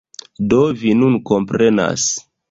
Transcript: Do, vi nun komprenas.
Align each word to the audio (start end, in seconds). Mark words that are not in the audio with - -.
Do, 0.53 0.61
vi 0.79 0.93
nun 1.01 1.17
komprenas. 1.31 2.07